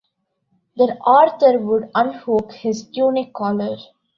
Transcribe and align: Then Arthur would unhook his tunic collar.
Then 0.77 0.97
Arthur 1.05 1.59
would 1.59 1.91
unhook 1.93 2.53
his 2.53 2.87
tunic 2.87 3.35
collar. 3.35 3.77